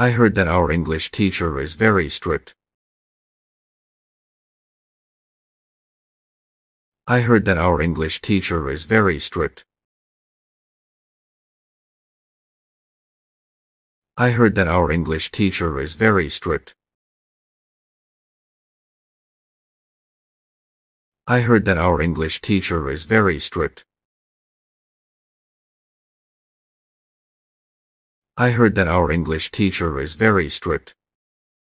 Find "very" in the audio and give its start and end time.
1.74-2.08, 8.86-9.18, 15.96-16.30, 23.04-23.38, 30.14-30.48